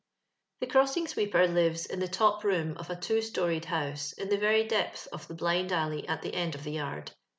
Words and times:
The 0.61 0.65
crossing 0.65 1.07
sweeper 1.07 1.45
lives 1.47 1.85
in 1.85 1.99
the 1.99 2.07
top 2.07 2.43
room 2.43 2.75
of;a 2.77 2.95
two 2.95 3.21
storied 3.21 3.65
house, 3.65 4.13
in 4.13 4.29
the 4.29 4.37
very 4.39 4.63
depth 4.67 5.07
of 5.13 5.27
the 5.27 5.35
blind 5.35 5.71
alley 5.71 6.07
at 6.07 6.23
the 6.23 6.33
end 6.33 6.55
of 6.55 6.63
the 6.63 6.71
yard. 6.71 7.11